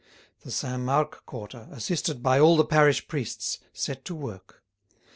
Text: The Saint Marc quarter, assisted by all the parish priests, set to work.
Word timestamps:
The 0.39 0.49
Saint 0.49 0.81
Marc 0.81 1.27
quarter, 1.27 1.67
assisted 1.69 2.23
by 2.23 2.39
all 2.39 2.57
the 2.57 2.65
parish 2.65 3.07
priests, 3.07 3.59
set 3.71 4.03
to 4.05 4.15
work. 4.15 4.63